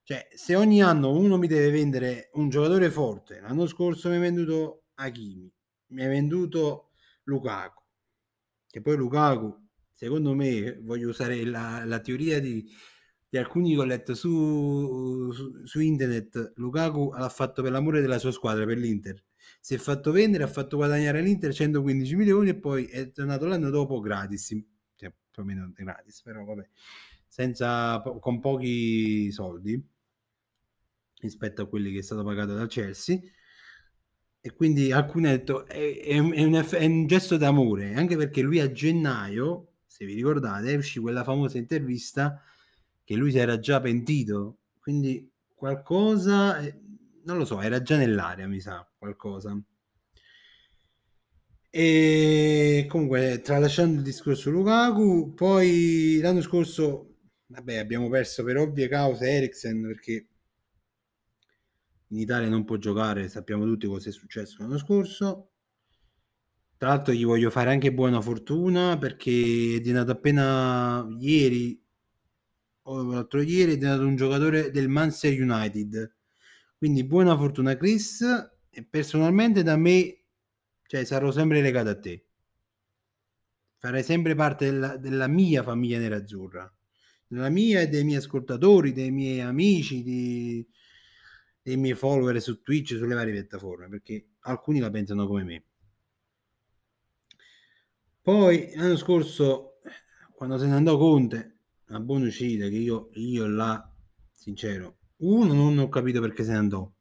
cioè 0.05 0.29
se 0.35 0.55
ogni 0.55 0.83
anno 0.83 1.13
uno 1.17 1.39
mi 1.39 1.47
deve 1.47 1.71
vendere 1.71 2.29
un 2.35 2.51
giocatore 2.51 2.91
forte, 2.91 3.41
l'anno 3.41 3.67
scorso 3.67 4.11
mi 4.11 4.17
ha 4.17 4.21
venduto 4.21 4.85
Hakimi, 4.97 5.51
mi 5.89 6.05
ha 6.05 6.09
venduto 6.09 6.91
Lukaku, 7.25 7.83
che 8.69 8.83
poi 8.83 8.97
Lukaku 8.97 9.63
secondo 9.91 10.35
me 10.35 10.79
voglio 10.83 11.09
usare 11.09 11.43
la, 11.47 11.85
la 11.87 12.01
teoria 12.01 12.39
di, 12.39 12.63
di, 13.27 13.39
alcuni 13.39 13.73
che 13.73 13.81
ho 13.81 13.85
letto 13.85 14.15
su, 14.15 15.33
su, 15.33 15.65
su, 15.65 15.81
internet 15.81 16.53
Lukaku 16.57 17.13
l'ha 17.13 17.29
fatto 17.31 17.63
per 17.63 17.73
l'amore 17.73 18.03
della 18.03 18.19
sua 18.19 18.31
squadra 18.31 18.67
per 18.67 18.77
l'Inter. 18.77 19.25
Si 19.59 19.75
è 19.75 19.79
fatto 19.79 20.13
vendere 20.13 20.45
ha 20.45 20.49
fatto 20.49 20.77
guadagnare 20.77 21.21
all'Inter 21.21 21.55
115 21.55 22.15
milioni 22.15 22.51
e 22.51 22.59
poi 22.59 22.85
è 22.87 23.11
tornato 23.11 23.47
l'anno 23.47 23.71
dopo 23.71 24.01
gratis 24.01 24.49
cioè 24.97 25.11
più 25.31 25.43
o 25.43 25.45
meno 25.47 25.73
gratis 25.75 26.21
però 26.21 26.45
vabbè 26.45 26.69
senza, 27.27 28.01
con 28.21 28.39
pochi 28.41 29.33
soldi 29.33 29.93
rispetto 31.27 31.63
a 31.63 31.67
quelli 31.67 31.93
che 31.93 31.99
è 31.99 32.03
stato 32.03 32.23
pagato 32.23 32.55
dal 32.55 32.69
Chelsea 32.69 33.19
e 34.41 34.53
quindi 34.53 34.93
alcuni 34.93 35.27
hanno 35.27 35.37
detto 35.37 35.67
è, 35.67 36.01
è, 36.01 36.19
un, 36.19 36.33
è 36.33 36.85
un 36.85 37.07
gesto 37.07 37.37
d'amore 37.37 37.95
anche 37.95 38.17
perché 38.17 38.43
lui 38.43 38.61
a 38.61 38.71
gennaio 38.71 39.75
se 39.95 40.05
vi 40.05 40.15
ricordate, 40.15 40.75
uscì 40.75 40.99
quella 40.99 41.23
famosa 41.23 41.57
intervista 41.57 42.43
che 43.05 43.15
lui 43.15 43.31
si 43.31 43.39
era 43.39 43.61
già 43.61 43.81
pentito, 43.81 44.59
quindi 44.81 45.31
qualcosa, 45.55 46.59
eh, 46.59 46.81
non 47.23 47.39
lo 47.39 47.45
so, 47.45 47.61
era 47.61 47.81
già 47.81 47.97
nell'aria, 47.97 48.49
mi 48.49 48.59
sa, 48.59 48.85
qualcosa. 48.99 49.57
E 51.71 52.87
comunque, 52.89 53.41
tralasciando 53.41 53.99
il 53.99 54.03
discorso 54.03 54.51
Lukaku, 54.51 55.33
poi 55.35 56.19
l'anno 56.21 56.41
scorso, 56.41 57.19
vabbè, 57.47 57.77
abbiamo 57.77 58.09
perso 58.09 58.43
per 58.43 58.57
ovvie 58.57 58.89
cause 58.89 59.29
Eriksen 59.29 59.81
perché 59.81 60.27
in 62.15 62.21
Italia 62.21 62.49
non 62.49 62.65
può 62.65 62.77
giocare, 62.77 63.29
sappiamo 63.29 63.65
tutti 63.65 63.87
cosa 63.89 64.09
è 64.09 64.13
successo 64.13 64.59
l'anno 64.61 64.79
scorso. 64.79 65.51
Tra 66.77 66.89
l'altro 66.89 67.13
gli 67.13 67.25
voglio 67.25 67.51
fare 67.51 67.71
anche 67.71 67.93
buona 67.93 68.21
fortuna 68.21 68.97
perché 68.99 69.31
è 69.77 69.81
diventato 69.81 70.13
appena 70.13 71.07
ieri 71.19 71.83
o 72.83 73.03
l'altro 73.03 73.41
ieri 73.41 73.73
è 73.73 73.77
diventato 73.77 74.07
un 74.07 74.17
giocatore 74.17 74.71
del 74.71 74.89
Manchester 74.89 75.41
United. 75.41 76.15
Quindi 76.77 77.05
buona 77.05 77.37
fortuna 77.37 77.77
Chris 77.77 78.23
e 78.71 78.85
personalmente 78.85 79.63
da 79.63 79.77
me 79.77 80.19
Cioè, 80.87 81.05
sarò 81.05 81.31
sempre 81.33 81.61
legato 81.63 81.89
a 81.89 81.99
te. 81.99 82.27
Farai 83.77 84.03
sempre 84.03 84.35
parte 84.35 84.65
della, 84.71 84.97
della 84.97 85.29
mia 85.29 85.63
famiglia 85.63 85.99
nerazzurra. 85.99 86.73
Della 87.27 87.51
mia 87.51 87.81
e 87.81 87.89
dei 87.89 88.05
miei 88.05 88.19
ascoltatori, 88.19 88.93
dei 88.93 89.11
miei 89.11 89.41
amici, 89.41 90.03
di- 90.03 90.67
dei 91.65 91.79
miei 91.79 91.95
follower 91.95 92.41
su 92.43 92.61
Twitch, 92.61 92.95
sulle 92.95 93.15
varie 93.15 93.33
piattaforme, 93.33 93.89
perché 93.89 94.33
alcuni 94.41 94.81
la 94.81 94.91
pensano 94.91 95.27
come 95.27 95.45
me. 95.45 95.65
Poi 98.21 98.73
l'anno 98.75 98.97
scorso, 98.97 99.81
quando 100.35 100.59
se 100.59 100.67
ne 100.67 100.75
andò 100.75 100.99
Conte, 100.99 101.57
una 101.89 102.01
buona 102.01 102.27
uscita 102.27 102.69
che 102.69 102.77
io, 102.77 103.09
io 103.15 103.47
là, 103.47 103.91
sincero, 104.31 104.99
uno 105.19 105.55
non 105.55 105.79
ho 105.79 105.89
capito 105.89 106.21
perché 106.21 106.45
se 106.45 106.51
ne 106.51 106.59
andò, 106.59 106.93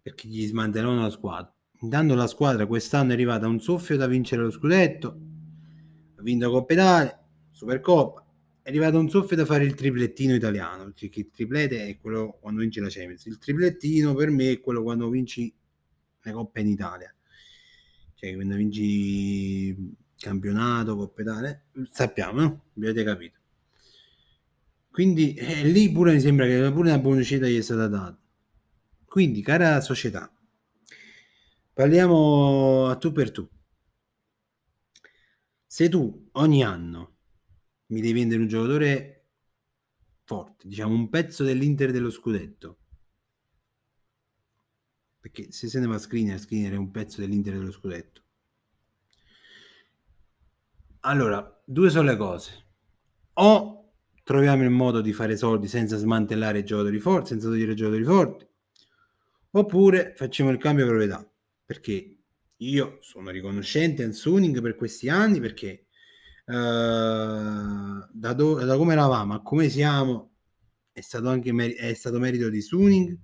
perché 0.00 0.26
gli 0.26 0.46
smantellarono 0.46 1.02
la 1.02 1.10
squadra. 1.10 1.54
Intanto 1.80 2.14
la 2.14 2.26
squadra 2.26 2.66
quest'anno 2.66 3.10
è 3.10 3.12
arrivata 3.12 3.44
a 3.44 3.50
un 3.50 3.60
soffio 3.60 3.98
da 3.98 4.06
vincere 4.06 4.40
lo 4.40 4.50
scudetto, 4.50 5.08
ha 6.16 6.22
vinto 6.22 6.50
Coppa 6.50 6.72
Italia, 6.72 7.26
Supercoppa, 7.50 8.23
è 8.64 8.70
arrivato 8.70 8.98
un 8.98 9.08
soffio 9.08 9.36
da 9.36 9.44
fare 9.44 9.62
il 9.62 9.74
triplettino 9.74 10.34
italiano, 10.34 10.92
perché 10.92 11.20
il 11.20 11.30
triplete 11.30 11.86
è 11.86 11.98
quello 12.00 12.38
quando 12.40 12.62
vinci 12.62 12.80
la 12.80 12.88
Champions, 12.90 13.26
il 13.26 13.38
triplettino 13.38 14.12
per 14.14 14.30
me 14.30 14.50
è 14.50 14.60
quello 14.60 14.82
quando 14.82 15.08
vinci 15.08 15.54
le 16.22 16.32
coppe 16.32 16.60
in 16.60 16.68
Italia 16.68 17.14
cioè 18.24 18.34
quando 18.34 18.56
vinci 18.56 19.94
campionato, 20.16 20.96
Coppa 20.96 21.20
Italia, 21.20 21.62
sappiamo, 21.90 22.40
no? 22.40 22.64
Avete 22.78 23.04
capito. 23.04 23.38
Quindi 24.90 25.34
eh, 25.34 25.64
lì 25.64 25.90
pure 25.92 26.12
mi 26.12 26.20
sembra 26.20 26.46
che 26.46 26.70
pure 26.72 26.88
una 26.88 26.98
buona 26.98 27.20
uscita 27.20 27.46
gli 27.46 27.58
è 27.58 27.62
stata 27.62 27.88
data. 27.88 28.18
Quindi, 29.04 29.42
cara 29.42 29.80
società, 29.80 30.32
parliamo 31.72 32.86
a 32.88 32.96
tu 32.96 33.12
per 33.12 33.30
tu. 33.30 33.46
Se 35.66 35.88
tu 35.88 36.28
ogni 36.32 36.62
anno 36.64 37.13
mi 37.94 38.00
devi 38.00 38.18
vendere 38.18 38.40
un 38.40 38.48
giocatore 38.48 39.26
forte, 40.24 40.66
diciamo 40.66 40.92
un 40.92 41.08
pezzo 41.08 41.44
dell'Inter 41.44 41.92
dello 41.92 42.10
scudetto, 42.10 42.78
perché 45.20 45.52
se 45.52 45.68
se 45.68 45.78
ne 45.78 45.86
va 45.86 45.94
a 45.94 45.98
Skriniar, 45.98 46.38
Skriniar 46.38 46.72
è 46.72 46.76
un 46.76 46.90
pezzo 46.90 47.20
dell'Inter 47.20 47.56
dello 47.56 47.70
scudetto. 47.70 48.22
Allora, 51.00 51.62
due 51.64 51.90
sono 51.90 52.08
le 52.08 52.16
cose. 52.16 52.64
O 53.34 53.92
troviamo 54.22 54.64
il 54.64 54.70
modo 54.70 55.00
di 55.00 55.12
fare 55.12 55.36
soldi 55.36 55.68
senza 55.68 55.96
smantellare 55.96 56.60
i 56.60 56.64
giocatori 56.64 56.98
forti, 56.98 57.28
senza 57.28 57.48
togliere 57.48 57.72
i 57.72 57.76
giocatori 57.76 58.04
forti, 58.04 58.46
oppure 59.50 60.14
facciamo 60.16 60.50
il 60.50 60.58
cambio 60.58 60.86
proprietà. 60.86 61.30
Perché 61.64 62.18
io 62.56 62.98
sono 63.02 63.30
riconoscente 63.30 64.02
a 64.02 64.12
Suning 64.12 64.60
per 64.60 64.76
questi 64.76 65.08
anni, 65.08 65.40
perché 65.40 65.83
da, 66.52 68.32
do- 68.34 68.64
da 68.64 68.76
come 68.76 68.92
eravamo 68.92 69.34
a 69.34 69.42
come 69.42 69.68
siamo 69.68 70.30
è 70.92 71.00
stato 71.00 71.28
anche 71.28 71.52
è 71.74 71.94
stato 71.94 72.18
merito 72.18 72.48
di 72.48 72.60
Suning 72.60 73.18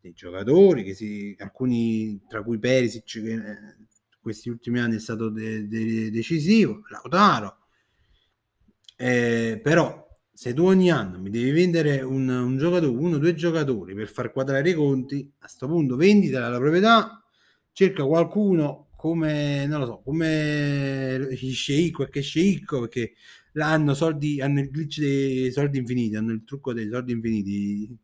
dei 0.00 0.12
giocatori, 0.12 0.84
che 0.84 0.94
si, 0.94 1.34
alcuni 1.38 2.20
tra 2.28 2.42
cui 2.42 2.58
Perisic, 2.58 3.04
che 3.22 3.32
eh, 3.32 3.76
questi 4.20 4.48
ultimi 4.48 4.80
anni 4.80 4.96
è 4.96 5.00
stato 5.00 5.28
de- 5.30 5.66
de- 5.68 6.10
decisivo, 6.10 6.82
Lautaro. 6.90 7.58
Eh, 8.98 9.60
però 9.62 10.04
se 10.32 10.54
tu 10.54 10.64
ogni 10.64 10.90
anno 10.90 11.18
mi 11.18 11.30
devi 11.30 11.50
vendere 11.50 12.00
un, 12.02 12.28
un 12.28 12.56
giocatore, 12.56 12.96
uno 12.96 13.16
o 13.16 13.18
due 13.18 13.34
giocatori 13.34 13.94
per 13.94 14.08
far 14.08 14.32
quadrare 14.32 14.70
i 14.70 14.74
conti, 14.74 15.30
a 15.40 15.48
sto 15.48 15.66
punto 15.66 15.96
venditela 15.96 16.48
la 16.48 16.58
proprietà, 16.58 17.22
cerca 17.72 18.04
qualcuno 18.04 18.85
come, 19.06 19.66
non 19.66 19.80
lo 19.80 19.86
so, 19.86 20.00
come 20.02 21.28
sceicco, 21.32 21.98
qualche 21.98 22.22
sceicco, 22.22 22.80
perché 22.80 23.14
hanno 23.54 23.94
soldi, 23.94 24.40
hanno 24.40 24.60
il 24.60 24.70
glitch 24.70 24.98
dei 24.98 25.52
soldi 25.52 25.78
infiniti, 25.78 26.16
hanno 26.16 26.32
il 26.32 26.42
trucco 26.44 26.72
dei 26.72 26.88
soldi 26.88 27.12
infiniti, 27.12 27.96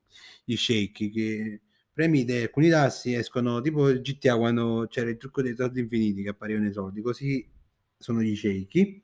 gli 0.45 0.57
sceicchi, 0.57 1.11
che 1.11 1.61
premi 1.93 2.25
di 2.25 2.33
alcuni 2.35 2.69
tassi 2.71 3.15
escono 3.15 3.61
tipo 3.61 3.93
GTA 3.93 4.37
quando 4.37 4.87
c'era 4.89 5.11
il 5.11 5.17
trucco 5.17 5.43
dei 5.43 5.57
soldi 5.57 5.81
infiniti 5.81 6.23
che 6.23 6.29
apparivano 6.29 6.69
i 6.69 6.73
soldi, 6.73 7.01
così 7.03 7.45
sono 7.99 8.23
gli 8.23 8.37
sceicchi. 8.37 9.03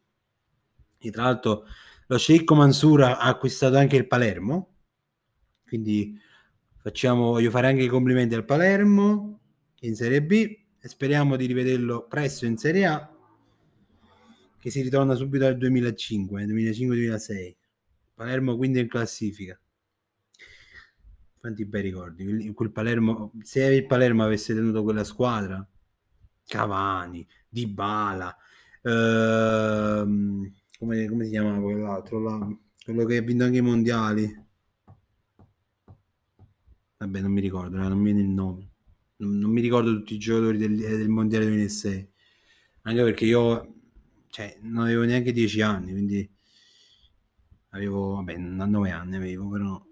E 1.00 1.10
tra 1.10 1.24
l'altro 1.24 1.64
lo 2.06 2.16
sceicco 2.16 2.54
Mansura 2.54 3.18
ha 3.18 3.28
acquistato 3.28 3.76
anche 3.76 3.96
il 3.96 4.06
Palermo, 4.06 4.74
quindi 5.66 6.16
facciamo, 6.76 7.30
voglio 7.32 7.50
fare 7.50 7.66
anche 7.66 7.82
i 7.82 7.88
complimenti 7.88 8.34
al 8.36 8.44
Palermo 8.44 9.40
in 9.80 9.94
Serie 9.96 10.22
B 10.22 10.66
e 10.88 10.90
speriamo 10.90 11.36
di 11.36 11.44
rivederlo 11.44 12.06
presto 12.08 12.46
in 12.46 12.56
Serie 12.56 12.86
A 12.86 13.12
che 14.58 14.70
si 14.70 14.80
ritorna 14.80 15.14
subito 15.14 15.44
al 15.44 15.56
2005, 15.56 16.44
2005-2006. 16.44 17.54
Palermo 18.14 18.56
quindi 18.56 18.80
in 18.80 18.88
classifica. 18.88 19.60
Quanti 21.38 21.64
bei 21.64 21.82
ricordi. 21.82 22.52
Quel 22.52 22.72
Palermo, 22.72 23.32
se 23.42 23.62
il 23.66 23.86
Palermo 23.86 24.24
avesse 24.24 24.54
tenuto 24.54 24.82
quella 24.82 25.04
squadra, 25.04 25.64
Cavani, 26.44 27.24
Dybala, 27.48 28.36
ehm, 28.82 30.52
come, 30.78 31.08
come 31.08 31.24
si 31.24 31.30
chiamava 31.30 31.60
quell'altro? 31.60 32.20
là? 32.20 32.56
quello 32.82 33.04
che 33.04 33.18
ha 33.18 33.22
vinto 33.22 33.44
anche 33.44 33.58
i 33.58 33.62
mondiali. 33.62 34.46
Vabbè, 36.96 37.20
non 37.20 37.30
mi 37.30 37.40
ricordo, 37.40 37.76
non 37.76 37.96
mi 37.96 38.04
viene 38.04 38.22
il 38.22 38.28
nome. 38.28 38.70
Non, 39.18 39.50
mi 39.50 39.60
ricordo 39.60 39.92
tutti 39.92 40.14
i 40.14 40.18
giocatori 40.18 40.58
del, 40.58 40.76
del 40.76 41.08
mondiale 41.08 41.46
2006. 41.46 42.08
Anche 42.82 43.02
perché 43.02 43.24
io 43.24 43.74
cioè, 44.28 44.58
non 44.62 44.84
avevo 44.84 45.04
neanche 45.04 45.32
10 45.32 45.60
anni, 45.62 45.92
quindi 45.92 46.28
avevo, 47.70 48.14
vabbè, 48.14 48.36
non 48.36 48.70
9 48.70 48.90
anni 48.90 49.16
avevo, 49.16 49.48
però 49.48 49.82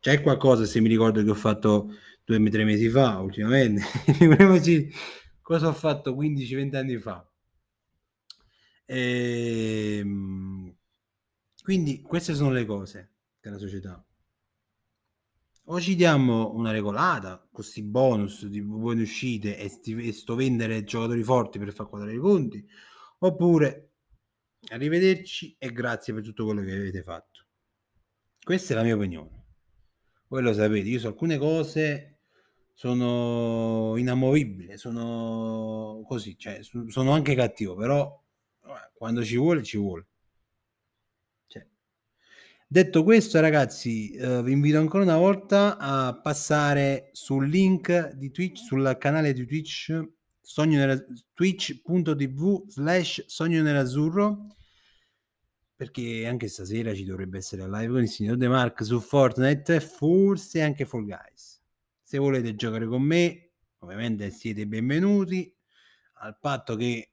c'è 0.00 0.20
qualcosa 0.22 0.64
se 0.64 0.80
mi 0.80 0.88
ricordo 0.88 1.22
che 1.24 1.30
ho 1.30 1.34
fatto 1.34 1.92
due 2.24 2.38
o 2.38 2.48
tre 2.50 2.64
mesi 2.64 2.88
fa, 2.88 3.18
ultimamente. 3.18 3.82
Figuriamoci 4.12 4.90
cosa 5.40 5.68
ho 5.68 5.72
fatto 5.72 6.14
15-20 6.14 6.76
anni 6.76 6.98
fa. 6.98 7.28
Ehm, 8.86 10.72
quindi 11.62 12.02
queste 12.02 12.34
sono 12.34 12.50
le 12.52 12.64
cose 12.64 13.14
della 13.40 13.58
società. 13.58 14.05
O 15.68 15.80
ci 15.80 15.96
diamo 15.96 16.52
una 16.54 16.70
regolata, 16.70 17.38
con 17.38 17.48
questi 17.50 17.82
bonus 17.82 18.46
di 18.46 18.62
buone 18.62 19.02
uscite 19.02 19.58
e, 19.58 19.68
sti- 19.68 20.08
e 20.08 20.12
sto 20.12 20.36
vendere 20.36 20.84
giocatori 20.84 21.24
forti 21.24 21.58
per 21.58 21.72
far 21.72 21.88
quadrare 21.88 22.14
i 22.14 22.18
conti, 22.18 22.64
oppure 23.18 23.90
arrivederci 24.68 25.56
e 25.58 25.72
grazie 25.72 26.14
per 26.14 26.22
tutto 26.22 26.44
quello 26.44 26.62
che 26.62 26.72
avete 26.72 27.02
fatto. 27.02 27.46
Questa 28.40 28.74
è 28.74 28.76
la 28.76 28.84
mia 28.84 28.94
opinione. 28.94 29.44
Voi 30.28 30.42
lo 30.42 30.52
sapete, 30.52 30.88
io 30.88 31.00
su 31.00 31.08
alcune 31.08 31.36
cose 31.36 32.20
sono 32.72 33.96
inamovibile, 33.96 34.76
sono 34.76 36.04
così, 36.06 36.38
cioè 36.38 36.60
sono 36.62 37.10
anche 37.10 37.34
cattivo, 37.34 37.74
però 37.74 38.22
eh, 38.66 38.90
quando 38.94 39.24
ci 39.24 39.36
vuole, 39.36 39.64
ci 39.64 39.78
vuole. 39.78 40.06
Detto 42.68 43.04
questo, 43.04 43.38
ragazzi, 43.38 44.10
eh, 44.10 44.42
vi 44.42 44.50
invito 44.50 44.78
ancora 44.78 45.04
una 45.04 45.16
volta 45.16 45.78
a 45.78 46.18
passare 46.20 47.10
sul 47.12 47.48
link 47.48 48.10
di 48.14 48.32
Twitch, 48.32 48.58
sul 48.58 48.96
canale 48.98 49.32
di 49.32 49.46
Twitch, 49.46 50.04
twitch.tv 51.32 52.64
slash 52.66 53.24
sogno 53.26 53.62
nerazzurro, 53.62 54.56
perché 55.76 56.26
anche 56.26 56.48
stasera 56.48 56.92
ci 56.92 57.04
dovrebbe 57.04 57.38
essere 57.38 57.68
live 57.68 57.92
con 57.92 58.02
il 58.02 58.08
signor 58.08 58.36
De 58.36 58.48
Mark 58.48 58.84
su 58.84 58.98
Fortnite 58.98 59.78
forse 59.78 60.60
anche 60.60 60.86
Fall 60.86 61.04
Guys. 61.04 61.60
Se 62.02 62.18
volete 62.18 62.56
giocare 62.56 62.88
con 62.88 63.02
me, 63.02 63.50
ovviamente 63.78 64.28
siete 64.30 64.66
benvenuti, 64.66 65.54
al 66.14 66.36
patto 66.40 66.74
che 66.74 67.12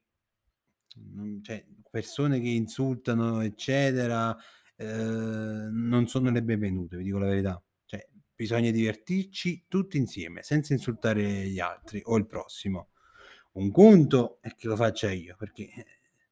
non- 1.14 1.42
cioè, 1.44 1.64
persone 1.92 2.40
che 2.42 2.50
insultano, 2.50 3.42
eccetera, 3.42 4.36
eh, 4.84 5.70
non 5.72 6.08
sono 6.08 6.30
le 6.32 6.44
benvenute, 6.44 6.98
vi 6.98 7.04
dico 7.04 7.18
la 7.18 7.28
verità. 7.28 7.64
Cioè, 7.86 8.08
bisogna 8.36 8.72
divertirci 8.72 9.66
tutti 9.68 9.98
insieme, 9.98 10.44
senza 10.44 10.74
insultare 10.74 11.48
gli 11.48 11.60
altri 11.60 12.02
o 12.04 12.18
il 12.18 12.26
prossimo. 12.28 12.90
Un 13.54 13.72
conto 13.72 14.40
è 14.42 14.54
che 14.56 14.68
lo 14.68 14.76
faccia 14.76 15.12
io, 15.12 15.36
perché 15.38 15.70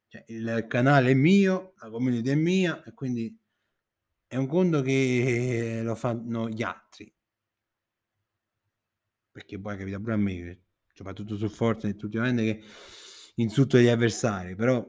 cioè, 0.07 0.23
il 0.27 0.65
canale 0.67 1.11
è 1.11 1.13
mio, 1.13 1.73
la 1.79 1.89
community 1.89 2.29
è 2.29 2.35
mia, 2.35 2.83
e 2.83 2.93
quindi 2.93 3.37
è 4.27 4.35
un 4.35 4.47
conto 4.47 4.81
che 4.81 5.81
lo 5.83 5.95
fanno 5.95 6.49
gli 6.49 6.63
altri. 6.63 7.13
Perché 9.31 9.59
poi 9.59 9.77
capita 9.77 9.99
pure 9.99 10.13
a 10.13 10.17
me, 10.17 10.61
soprattutto 10.93 11.37
su 11.37 11.47
Fortnite, 11.47 12.03
ultimamente 12.05 12.43
che 12.43 12.63
insulto 13.35 13.77
gli 13.77 13.87
avversari, 13.87 14.55
però 14.55 14.85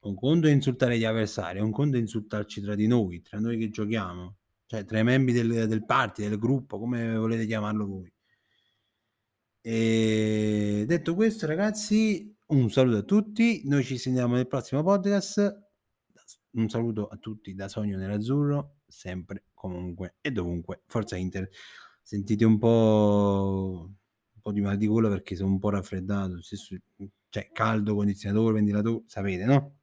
un 0.00 0.14
conto 0.14 0.46
è 0.46 0.50
insultare 0.50 0.98
gli 0.98 1.04
avversari, 1.04 1.60
un 1.60 1.70
conto 1.70 1.96
è 1.96 2.00
insultarci 2.00 2.60
tra 2.60 2.74
di 2.74 2.86
noi, 2.86 3.20
tra 3.22 3.38
noi 3.38 3.58
che 3.58 3.70
giochiamo, 3.70 4.36
cioè 4.66 4.84
tra 4.84 4.98
i 4.98 5.04
membri 5.04 5.32
del, 5.32 5.66
del 5.68 5.84
party, 5.84 6.28
del 6.28 6.38
gruppo, 6.38 6.78
come 6.78 7.16
volete 7.16 7.46
chiamarlo 7.46 7.86
voi. 7.86 8.12
E 9.62 10.84
detto 10.86 11.14
questo, 11.14 11.46
ragazzi, 11.46 12.34
un 12.46 12.70
saluto 12.70 12.98
a 12.98 13.02
tutti. 13.02 13.62
Noi 13.66 13.84
ci 13.84 13.98
sentiamo 13.98 14.34
nel 14.34 14.46
prossimo 14.46 14.82
podcast. 14.82 15.68
Un 16.52 16.68
saluto 16.68 17.06
a 17.08 17.16
tutti 17.16 17.54
da 17.54 17.68
Sogno 17.68 17.98
Nerazzurro, 17.98 18.78
sempre, 18.86 19.44
comunque 19.52 20.16
e 20.20 20.30
dovunque. 20.30 20.82
Forza 20.86 21.16
Inter. 21.16 21.48
Sentite 22.02 22.44
un 22.44 22.58
po', 22.58 23.84
un 23.86 24.40
po' 24.40 24.52
di 24.52 24.60
mal 24.60 24.76
di 24.76 24.86
gola 24.86 25.08
perché 25.08 25.36
sono 25.36 25.50
un 25.50 25.58
po' 25.58 25.70
raffreddato. 25.70 26.40
Cioè, 26.42 27.50
caldo, 27.52 27.94
condizionatore, 27.94 28.54
ventilatore, 28.54 29.04
sapete, 29.06 29.44
no? 29.44 29.79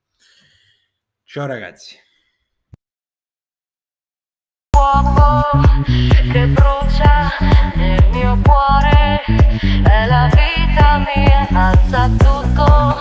Ciao 1.30 1.46
ragazzi. 1.46 1.98
che 6.32 6.48
brucia 6.48 7.30
nel 7.76 8.10
mio 8.12 8.40
cuore 8.46 9.24
è 9.84 10.06
la 10.08 10.30
vita 10.32 10.98
mia 11.00 11.48
alza 11.52 12.08
tutto 12.18 12.98